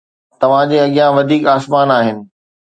توهان 0.39 0.67
جي 0.71 0.77
اڳيان 0.85 1.09
وڌيڪ 1.17 1.43
آسمان 1.55 1.87
آهن 1.97 2.17